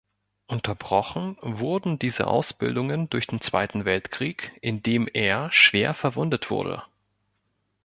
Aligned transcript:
Unterbrochen 0.47 1.37
wurden 1.43 1.99
diese 1.99 2.25
Ausbildungen 2.25 3.07
durch 3.11 3.27
den 3.27 3.39
Zweiten 3.39 3.85
Weltkrieg 3.85 4.57
in 4.61 4.81
dem 4.81 5.07
er 5.07 5.51
schwer 5.51 5.93
verwundet 5.93 6.49
wurde. 6.49 6.81